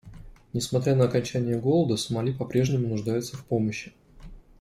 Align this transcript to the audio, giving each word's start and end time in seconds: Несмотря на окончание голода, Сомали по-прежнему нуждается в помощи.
Несмотря 0.51 0.95
на 0.95 1.03
окончание 1.05 1.59
голода, 1.59 1.95
Сомали 1.95 2.33
по-прежнему 2.33 2.87
нуждается 2.87 3.37
в 3.37 3.45
помощи. 3.45 3.93